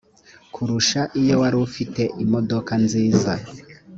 kurusha 0.53 1.01
iyo 1.21 1.33
wari 1.41 1.57
ufite 1.67 2.01
imodoka 2.23 2.71
nziza 2.83 3.31